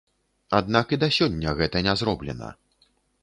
Аднак 0.59 0.95
і 0.95 0.99
да 1.03 1.09
сёння 1.17 1.53
гэта 1.61 1.83
не 1.87 1.93
зроблена. 2.03 2.49